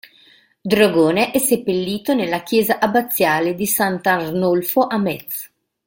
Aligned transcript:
Drogone 0.63 1.29
è 1.29 1.37
seppellito 1.37 2.15
nella 2.15 2.41
chiesa 2.41 2.79
abbaziale 2.79 3.53
di 3.53 3.67
Sant'Arnolfo 3.67 4.87
a 4.87 4.97
Metz. 4.97 5.51